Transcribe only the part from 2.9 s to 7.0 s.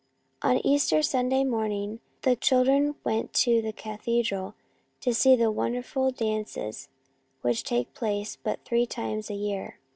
went to the cathedral to see the wonderful dances